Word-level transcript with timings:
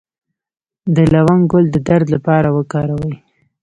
د 0.95 0.97
لونګ 1.13 1.43
ګل 1.51 1.65
د 1.71 1.75
درد 1.87 2.07
لپاره 2.15 2.47
وکاروئ 2.57 3.15